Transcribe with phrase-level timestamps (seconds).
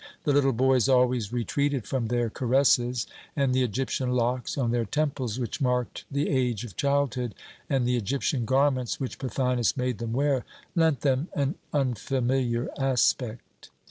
[0.23, 3.05] The little boys always retreated from their caresses,
[3.35, 7.35] and the Egyptian locks on their temples, which marked the age of childhood,
[7.69, 10.43] and the Egyptian garments which Pothinus made them wear,
[10.75, 13.69] lent them an unfamiliar aspect.